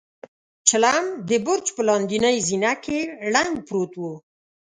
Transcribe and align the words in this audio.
چيلم 0.67 1.05
د 1.29 1.31
برج 1.45 1.65
په 1.75 1.81
لاندنۍ 1.87 2.35
زينه 2.47 2.73
کې 2.83 2.99
ړنګ 3.31 3.53
پروت 3.67 3.93
و. 3.97 4.01